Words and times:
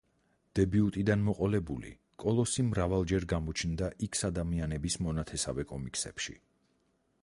დებიუტიდან 0.59 1.25
მოყოლებული, 1.27 1.91
კოლოსი 2.23 2.67
მრავალჯერ 2.71 3.29
გამოჩნდა 3.35 3.93
იქს-ადამიანების 4.09 4.99
მონათესავე 5.09 5.69
კომიქსებში. 5.75 6.41